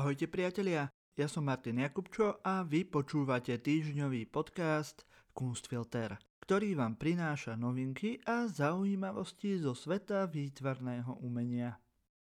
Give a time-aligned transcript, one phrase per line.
[0.00, 5.04] Ahojte priatelia, ja som Martin Jakubčo a vy počúvate týždňový podcast
[5.36, 11.76] Kunstfilter, ktorý vám prináša novinky a zaujímavosti zo sveta výtvarného umenia.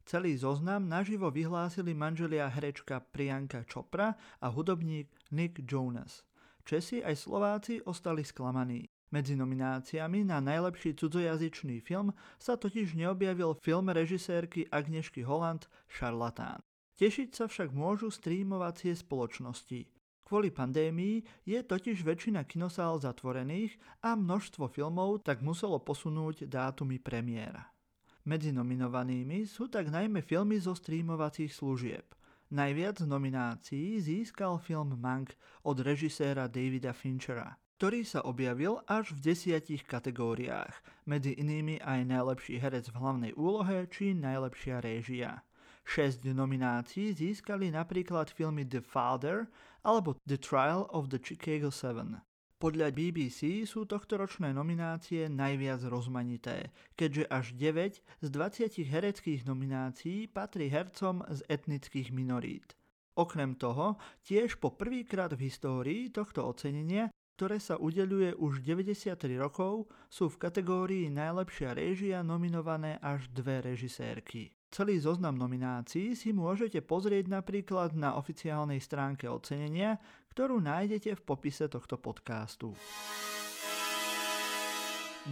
[0.05, 6.21] Celý zoznam naživo vyhlásili manželia herečka Prianka Chopra a hudobník Nick Jonas.
[6.61, 8.85] Česi aj Slováci ostali sklamaní.
[9.09, 16.61] Medzi nomináciami na najlepší cudzojazyčný film sa totiž neobjavil film režisérky Agnešky Holland Šarlatán.
[17.01, 19.96] Tešiť sa však môžu streamovacie spoločnosti.
[20.27, 27.71] Kvôli pandémii je totiž väčšina kinosál zatvorených a množstvo filmov tak muselo posunúť dátumy premiéra.
[28.27, 32.11] Medzi nominovanými sú tak najmä filmy zo streamovacích služieb.
[32.51, 35.31] Najviac nominácií získal film Mank
[35.63, 40.75] od režiséra Davida Finchera, ktorý sa objavil až v desiatich kategóriách,
[41.07, 45.47] medzi inými aj najlepší herec v hlavnej úlohe či najlepšia réžia.
[45.87, 49.47] 6 nominácií získali napríklad filmy The Father
[49.87, 52.19] alebo The Trial of the Chicago 7.
[52.59, 60.67] Podľa BBC sú tohtoročné nominácie najviac rozmanité, keďže až 9 z 20 hereckých nominácií patrí
[60.67, 62.75] hercom z etnických minorít.
[63.15, 63.95] Okrem toho,
[64.27, 70.41] tiež po prvýkrát v histórii tohto ocenenia, ktoré sa udeľuje už 93 rokov, sú v
[70.41, 74.56] kategórii najlepšia réžia nominované až dve režisérky.
[74.67, 79.95] Celý zoznam nominácií si môžete pozrieť napríklad na oficiálnej stránke ocenenia,
[80.35, 82.75] ktorú nájdete v popise tohto podcastu.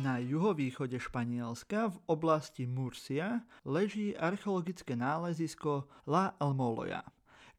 [0.03, 6.99] Na juhovýchode Španielska v oblasti Murcia leží archeologické nálezisko La Almoloja,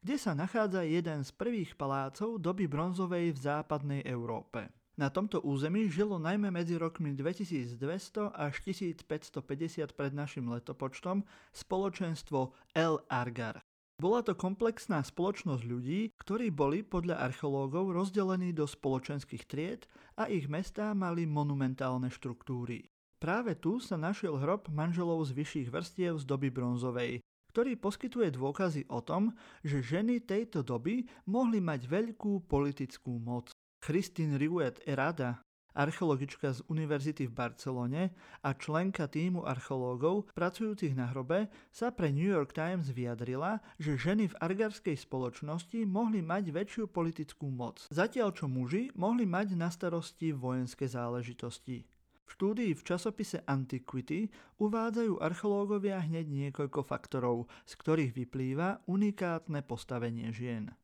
[0.05, 4.76] kde sa nachádza jeden z prvých palácov doby bronzovej v západnej Európe.
[4.97, 11.21] Na tomto území žilo najmä medzi rokmi 2200 až 1550 pred našim letopočtom
[11.53, 13.61] spoločenstvo El Argar.
[14.01, 19.85] Bola to komplexná spoločnosť ľudí, ktorí boli podľa archeológov rozdelení do spoločenských tried
[20.17, 22.89] a ich mestá mali monumentálne štruktúry.
[23.21, 27.21] Práve tu sa našiel hrob manželov z vyšších vrstiev z doby bronzovej,
[27.53, 29.33] ktorý poskytuje dôkazy o tom,
[29.65, 33.56] že ženy tejto doby mohli mať veľkú politickú moc.
[33.87, 35.39] Christine Riuet Erada,
[35.71, 38.11] archeologička z Univerzity v Barcelone
[38.43, 44.27] a členka týmu archeológov pracujúcich na hrobe, sa pre New York Times vyjadrila, že ženy
[44.27, 50.35] v argarskej spoločnosti mohli mať väčšiu politickú moc, zatiaľ čo muži mohli mať na starosti
[50.35, 51.87] vojenské záležitosti.
[52.27, 54.27] V štúdii v časopise Antiquity
[54.59, 60.75] uvádzajú archeológovia hneď niekoľko faktorov, z ktorých vyplýva unikátne postavenie žien.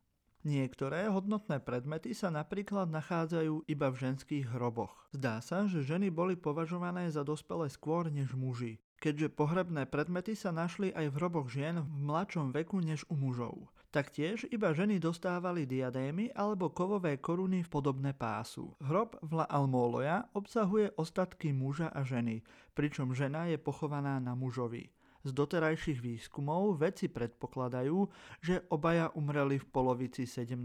[0.43, 5.07] Niektoré hodnotné predmety sa napríklad nachádzajú iba v ženských hroboch.
[5.15, 10.51] Zdá sa, že ženy boli považované za dospelé skôr než muži, keďže pohrebné predmety sa
[10.51, 13.71] našli aj v hroboch žien v mladšom veku než u mužov.
[13.87, 18.75] Taktiež iba ženy dostávali diadémy alebo kovové koruny v podobné pásu.
[18.83, 22.43] Hrob v La Almoloja obsahuje ostatky muža a ženy,
[22.75, 24.91] pričom žena je pochovaná na mužovi.
[25.23, 28.11] Z doterajších výskumov vedci predpokladajú,
[28.43, 30.59] že obaja umreli v polovici 17.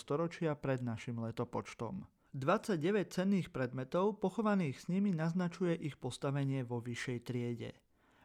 [0.00, 2.08] storočia pred našim letopočtom.
[2.32, 2.80] 29
[3.12, 7.76] cenných predmetov pochovaných s nimi naznačuje ich postavenie vo vyššej triede.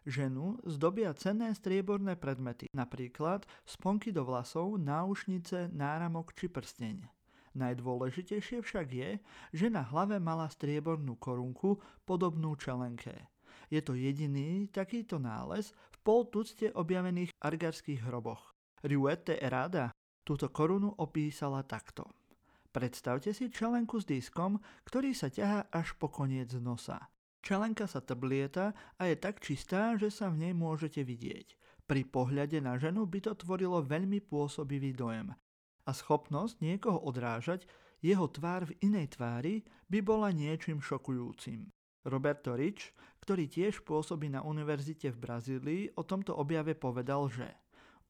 [0.08, 7.08] Ženu zdobia cenné strieborné predmety, napríklad sponky do vlasov, náušnice, náramok či prsteň.
[7.56, 9.10] Najdôležitejšie však je,
[9.52, 13.33] že na hlave mala striebornú korunku podobnú čelenke.
[13.74, 18.54] Je to jediný takýto nález v pol tucte objavených argarských hroboch.
[18.86, 19.90] Riuete Erada
[20.22, 22.06] túto korunu opísala takto.
[22.70, 27.02] Predstavte si čelenku s diskom, ktorý sa ťahá až po koniec nosa.
[27.42, 31.58] Čelenka sa trblieta a je tak čistá, že sa v nej môžete vidieť.
[31.90, 35.34] Pri pohľade na ženu by to tvorilo veľmi pôsobivý dojem.
[35.84, 37.66] A schopnosť niekoho odrážať,
[38.06, 41.74] jeho tvár v inej tvári by bola niečím šokujúcim.
[42.04, 42.92] Roberto Rich,
[43.24, 47.48] ktorý tiež pôsobí na univerzite v Brazílii, o tomto objave povedal, že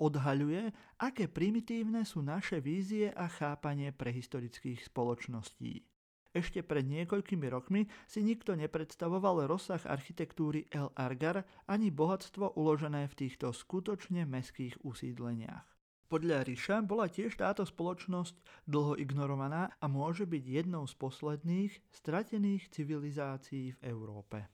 [0.01, 5.85] odhaľuje, aké primitívne sú naše vízie a chápanie prehistorických spoločností.
[6.33, 13.13] Ešte pred niekoľkými rokmi si nikto nepredstavoval rozsah architektúry El Argar ani bohatstvo uložené v
[13.13, 15.72] týchto skutočne meských usídleniach.
[16.11, 22.69] Podľa Ríša bola tiež táto spoločnosť dlho ignorovaná a môže byť jednou z posledných stratených
[22.69, 24.45] civilizácií v Európe.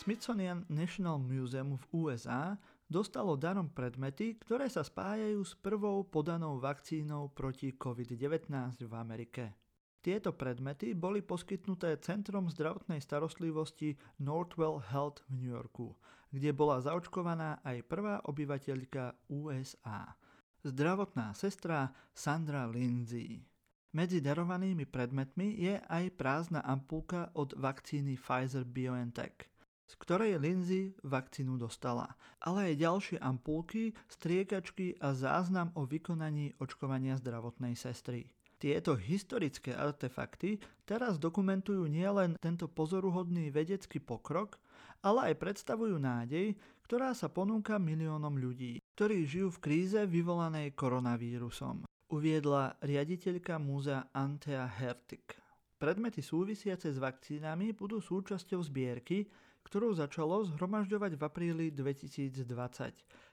[0.00, 2.56] Smithsonian National Museum v USA
[2.88, 9.69] dostalo darom predmety, ktoré sa spájajú s prvou podanou vakcínou proti COVID-19 v Amerike.
[10.00, 15.92] Tieto predmety boli poskytnuté Centrom zdravotnej starostlivosti Northwell Health v New Yorku,
[16.32, 20.16] kde bola zaočkovaná aj prvá obyvateľka USA.
[20.64, 23.44] Zdravotná sestra Sandra Lindsay.
[23.92, 29.50] Medzi darovanými predmetmi je aj prázdna ampulka od vakcíny Pfizer BioNTech
[29.90, 37.18] z ktorej Lindsay vakcínu dostala, ale aj ďalšie ampulky, striekačky a záznam o vykonaní očkovania
[37.18, 38.30] zdravotnej sestry.
[38.60, 44.60] Tieto historické artefakty teraz dokumentujú nielen tento pozoruhodný vedecký pokrok,
[45.00, 46.52] ale aj predstavujú nádej,
[46.84, 54.68] ktorá sa ponúka miliónom ľudí, ktorí žijú v kríze vyvolanej koronavírusom, uviedla riaditeľka múzea Antea
[54.68, 55.40] Hertik.
[55.80, 59.24] Predmety súvisiace s vakcínami budú súčasťou zbierky,
[59.64, 62.44] ktorú začalo zhromažďovať v apríli 2020,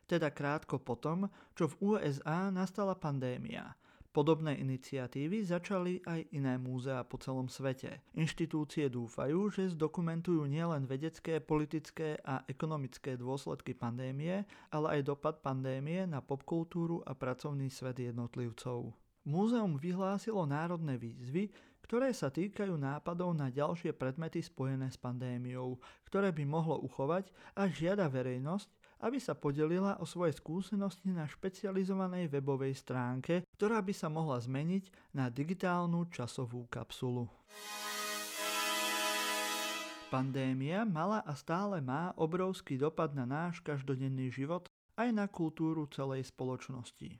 [0.08, 3.76] teda krátko potom, čo v USA nastala pandémia.
[4.18, 8.02] Podobné iniciatívy začali aj iné múzea po celom svete.
[8.18, 14.42] Inštitúcie dúfajú, že zdokumentujú nielen vedecké, politické a ekonomické dôsledky pandémie,
[14.74, 18.90] ale aj dopad pandémie na popkultúru a pracovný svet jednotlivcov.
[19.22, 21.54] Múzeum vyhlásilo národné výzvy,
[21.86, 25.80] ktoré sa týkajú nápadov na ďalšie predmety spojené s pandémiou,
[26.10, 28.68] ktoré by mohlo uchovať a žiada verejnosť,
[29.08, 35.18] aby sa podelila o svoje skúsenosti na špecializovanej webovej stránke, ktorá by sa mohla zmeniť
[35.18, 37.26] na digitálnu časovú kapsulu.
[40.08, 46.30] Pandémia mala a stále má obrovský dopad na náš každodenný život aj na kultúru celej
[46.32, 47.20] spoločnosti.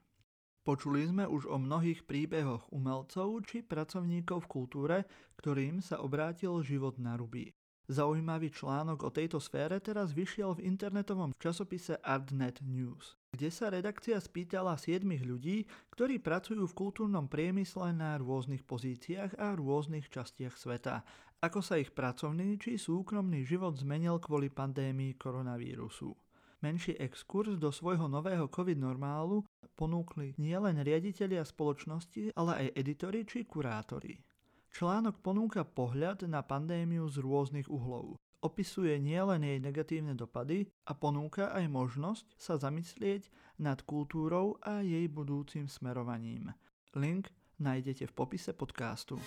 [0.64, 4.98] Počuli sme už o mnohých príbehoch umelcov či pracovníkov v kultúre,
[5.40, 7.52] ktorým sa obrátil život na ruby.
[7.88, 14.18] Zaujímavý článok o tejto sfére teraz vyšiel v internetovom časopise Artnet News, kde sa redakcia
[14.18, 21.06] spýtala 7 ľudí, ktorí pracujú v kultúrnom priemysle na rôznych pozíciách a rôznych častiach sveta,
[21.38, 26.18] ako sa ich pracovný či súkromný život zmenil kvôli pandémii koronavírusu.
[26.66, 29.46] Menší exkurs do svojho nového COVID normálu
[29.78, 34.18] ponúkli nielen riaditeľia spoločnosti, ale aj editori či kurátori.
[34.74, 38.18] Článok ponúka pohľad na pandémiu z rôznych uhlov.
[38.38, 45.10] Opisuje nielen jej negatívne dopady a ponúka aj možnosť sa zamyslieť nad kultúrou a jej
[45.10, 46.54] budúcim smerovaním.
[46.94, 49.18] Link nájdete v popise podcastu.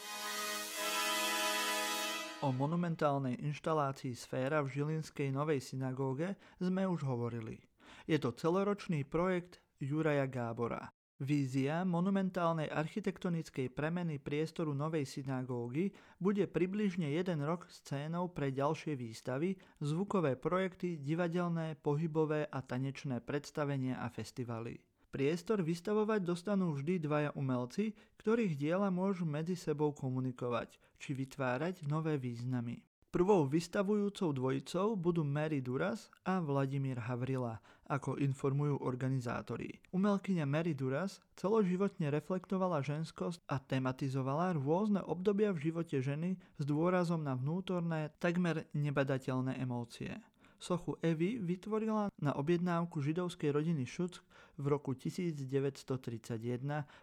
[2.40, 7.58] O monumentálnej inštalácii Sféra v Žilinskej novej synagóge sme už hovorili.
[8.06, 11.00] Je to celoročný projekt Juraja Gábora.
[11.20, 19.52] Vízia monumentálnej architektonickej premeny priestoru novej synagógy bude približne jeden rok scénou pre ďalšie výstavy,
[19.84, 24.81] zvukové projekty, divadelné, pohybové a tanečné predstavenia a festivaly.
[25.12, 32.16] Priestor vystavovať dostanú vždy dvaja umelci, ktorých diela môžu medzi sebou komunikovať či vytvárať nové
[32.16, 32.80] významy.
[33.12, 39.82] Prvou vystavujúcou dvojicou budú Mary Duras a Vladimír Havrila, ako informujú organizátori.
[39.90, 47.26] Umelkyňa Mary Duras celoživotne reflektovala ženskosť a tematizovala rôzne obdobia v živote ženy s dôrazom
[47.26, 50.14] na vnútorné, takmer nebadateľné emócie.
[50.61, 54.20] Sochu Evy vytvorila na objednávku židovskej rodiny Šuck
[54.61, 56.37] v roku 1931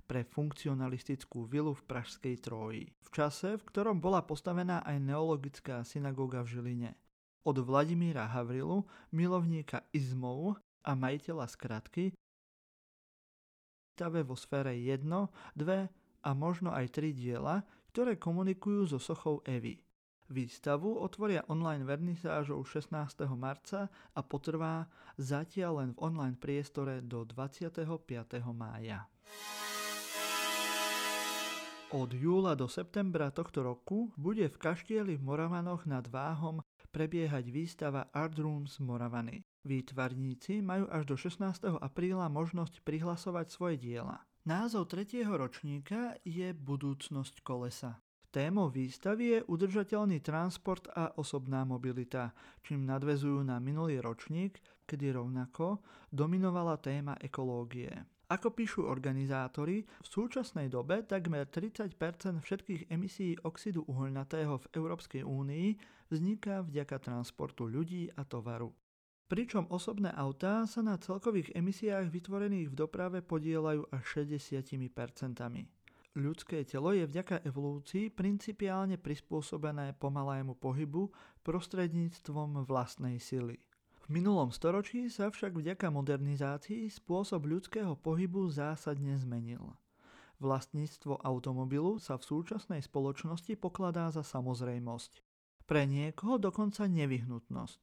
[0.06, 2.86] pre funkcionalistickú vilu v Pražskej Tróji.
[3.02, 6.92] V čase, v ktorom bola postavená aj neologická synagóga v Žiline.
[7.50, 12.16] Od Vladimíra Havrilu, milovníka izmov a majiteľa skratky,
[13.98, 19.82] stave vo sfére 1, 2 a možno aj 3 diela, ktoré komunikujú so sochou Evy.
[20.28, 22.94] Výstavu otvoria online vernisážou 16.
[23.34, 27.88] marca a potrvá zatiaľ len v online priestore do 25.
[28.52, 29.08] mája.
[31.96, 38.08] Od júla do septembra tohto roku bude v kaštieli v Moravanoch nad Váhom prebiehať výstava
[38.12, 39.44] Art Rooms Moravany.
[39.68, 41.84] Výtvarníci majú až do 16.
[41.84, 44.24] apríla možnosť prihlasovať svoje diela.
[44.48, 48.00] Názov tretieho ročníka je Budúcnosť kolesa.
[48.32, 52.32] Témou výstavy je udržateľný transport a osobná mobilita,
[52.64, 57.92] čím nadvezujú na minulý ročník, kedy rovnako dominovala téma ekológie.
[58.28, 61.96] Ako píšu organizátori, v súčasnej dobe takmer 30%
[62.44, 65.68] všetkých emisí oxidu uholnatého v Európskej únii
[66.10, 68.72] vzniká vďaka transportu ľudí a tovaru.
[69.28, 74.88] Pričom osobné autá sa na celkových emisiách vytvorených v doprave podielajú až 60%
[76.18, 81.14] Ľudské telo je vďaka evolúcii principiálne prispôsobené pomalému pohybu
[81.46, 83.62] prostredníctvom vlastnej sily.
[84.02, 89.76] V minulom storočí sa však vďaka modernizácii spôsob ľudského pohybu zásadne zmenil.
[90.40, 95.27] Vlastníctvo automobilu sa v súčasnej spoločnosti pokladá za samozrejmosť.
[95.68, 97.82] Pre niekoho dokonca nevyhnutnosť.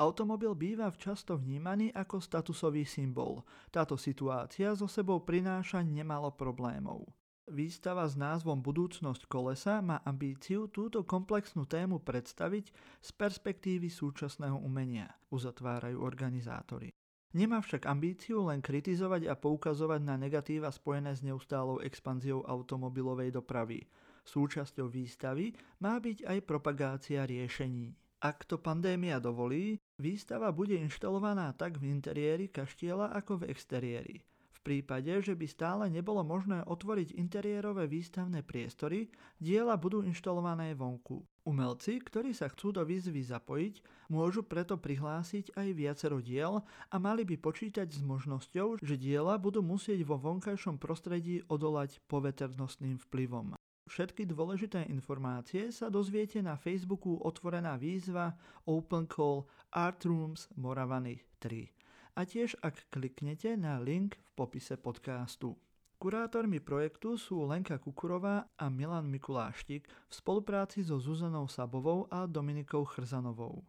[0.00, 3.44] Automobil býva často vnímaný ako statusový symbol.
[3.68, 7.04] Táto situácia so sebou prináša nemalo problémov.
[7.52, 12.72] Výstava s názvom Budúcnosť kolesa má ambíciu túto komplexnú tému predstaviť
[13.04, 16.88] z perspektívy súčasného umenia, uzatvárajú organizátori.
[17.36, 23.84] Nemá však ambíciu len kritizovať a poukazovať na negatíva spojené s neustálou expanziou automobilovej dopravy.
[24.22, 25.52] Súčasťou výstavy
[25.82, 27.94] má byť aj propagácia riešení.
[28.22, 34.16] Ak to pandémia dovolí, výstava bude inštalovaná tak v interiéri kaštieľa ako v exteriéri
[34.62, 39.10] prípade, že by stále nebolo možné otvoriť interiérové výstavné priestory,
[39.42, 41.26] diela budú inštalované vonku.
[41.42, 47.26] Umelci, ktorí sa chcú do výzvy zapojiť, môžu preto prihlásiť aj viacero diel a mali
[47.26, 53.58] by počítať s možnosťou, že diela budú musieť vo vonkajšom prostredí odolať poveternostným vplyvom.
[53.90, 58.34] Všetky dôležité informácie sa dozviete na Facebooku otvorená výzva
[58.64, 59.42] Open Call
[59.74, 61.82] Art Rooms Moravany 3
[62.16, 65.56] a tiež ak kliknete na link v popise podcastu.
[66.02, 72.82] Kurátormi projektu sú Lenka Kukurová a Milan Mikuláštik v spolupráci so Zuzanou Sabovou a Dominikou
[72.82, 73.62] Chrzanovou.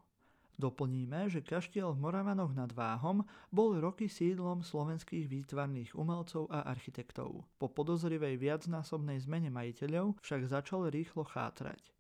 [0.64, 7.44] Doplníme, že kaštiel v Moravanoch nad Váhom bol roky sídlom slovenských výtvarných umelcov a architektov.
[7.60, 11.94] Po podozrivej viacnásobnej zmene majiteľov však začal rýchlo chátrať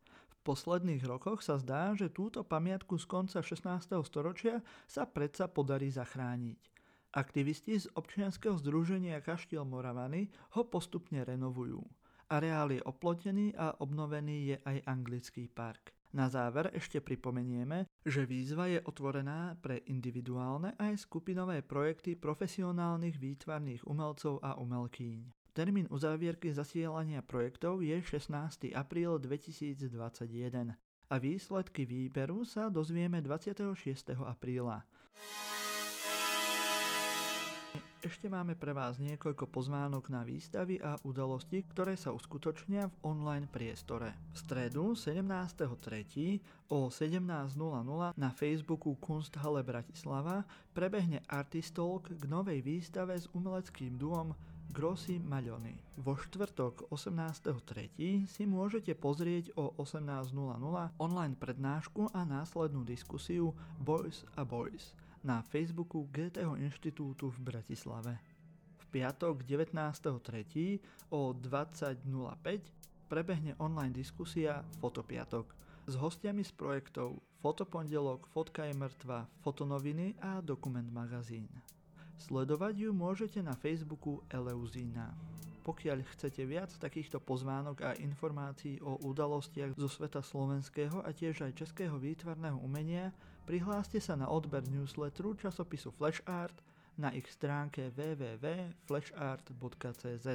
[0.43, 3.96] posledných rokoch sa zdá, že túto pamiatku z konca 16.
[4.03, 6.60] storočia sa predsa podarí zachrániť.
[7.15, 10.27] Aktivisti z občianskeho združenia Kaštiel Moravany
[10.60, 11.79] ho postupne renovujú.
[12.27, 15.96] Areál je oplotený a obnovený je aj anglický park.
[16.13, 23.82] Na záver ešte pripomenieme, že výzva je otvorená pre individuálne aj skupinové projekty profesionálnych výtvarných
[23.89, 25.34] umelcov a umelkýň.
[25.58, 28.77] Termín uzávierky zasielania projektov je 16.
[28.77, 30.77] apríl 2021
[31.10, 34.17] a výsledky výberu sa dozvieme 26.
[34.22, 34.86] apríla.
[38.03, 43.48] Ešte máme pre vás niekoľko pozvánok na výstavy a udalosti, ktoré sa uskutočnia v online
[43.48, 44.12] priestore.
[44.36, 46.67] V stredu 17.3.
[46.67, 47.24] o 17.00
[48.19, 50.43] na Facebooku Kunsthalle Bratislava
[50.75, 54.36] prebehne Artistalk k novej výstave s umeleckým duom
[54.67, 55.79] Grossi Maľony.
[56.03, 58.27] Vo štvrtok 18.3.
[58.27, 60.36] si môžete pozrieť o 18.00
[61.00, 64.91] online prednášku a následnú diskusiu Boys a Boys
[65.24, 68.20] na Facebooku GTH inštitútu v Bratislave.
[68.80, 70.84] V piatok 19.3.
[71.10, 75.56] o 20.05 prebehne online diskusia Fotopiatok
[75.88, 81.51] s hostiami z projektov Fotopondelok, Fotka je mŕtva, Fotonoviny a Dokument magazín.
[82.15, 85.33] Sledovať ju môžete na Facebooku Eleuzína.
[85.63, 91.55] Pokiaľ chcete viac takýchto pozvánok a informácií o udalostiach zo sveta slovenského a tiež aj
[91.55, 93.15] českého výtvarného umenia,
[93.48, 96.60] prihláste sa na odber newsletteru časopisu Flash Art
[97.00, 100.27] na ich stránke www.flashart.cz.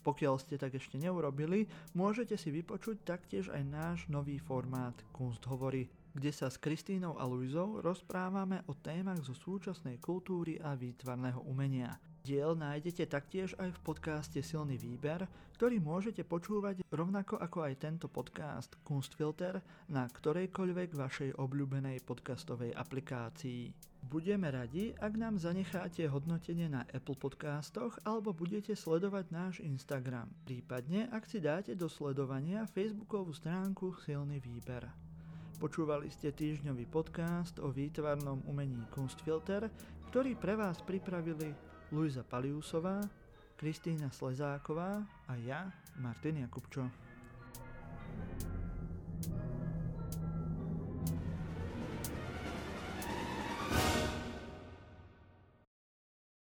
[0.00, 5.92] Pokiaľ ste tak ešte neurobili, môžete si vypočuť taktiež aj náš nový formát Kunst hovorí
[6.10, 12.09] kde sa s Kristínou a Luizou rozprávame o témach zo súčasnej kultúry a výtvarného umenia.
[12.20, 15.24] Diel nájdete taktiež aj v podcaste Silný výber,
[15.56, 23.72] ktorý môžete počúvať rovnako ako aj tento podcast Kunstfilter na ktorejkoľvek vašej obľúbenej podcastovej aplikácii.
[24.04, 31.08] Budeme radi, ak nám zanecháte hodnotenie na Apple podcastoch alebo budete sledovať náš Instagram, prípadne
[31.12, 34.88] ak si dáte do sledovania facebookovú stránku Silný výber.
[35.60, 39.68] Počúvali ste týždňový podcast o výtvarnom umení Kunstfilter,
[40.08, 43.00] ktorý pre vás pripravili Luisa Paliusová,
[43.56, 47.09] Kristýna Slezáková a ja, Martin Jakubčo.